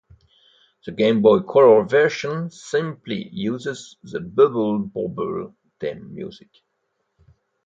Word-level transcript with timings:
The 0.83 0.93
Game 0.93 1.21
Boy 1.21 1.41
Color 1.41 1.83
version 1.83 2.49
simply 2.49 3.29
uses 3.31 3.97
the 4.01 4.19
Bubble 4.19 4.79
Bobble 4.79 5.53
theme 5.79 6.11
music. 6.15 6.49